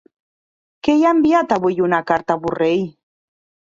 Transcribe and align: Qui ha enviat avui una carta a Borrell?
Qui 0.87 0.95
ha 1.03 1.13
enviat 1.17 1.55
avui 1.59 1.79
una 1.91 2.03
carta 2.11 2.39
a 2.39 2.43
Borrell? 2.49 2.87